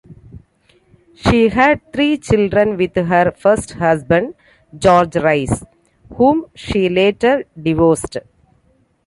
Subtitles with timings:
[1.13, 4.33] She had three children with her first husband,
[4.75, 5.63] George Rice,
[6.15, 8.17] whom she later divorced.